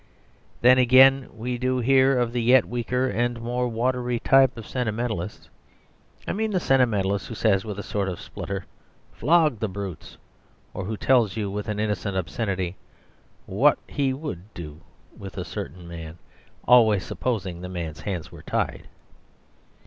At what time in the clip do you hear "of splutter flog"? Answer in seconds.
8.09-9.59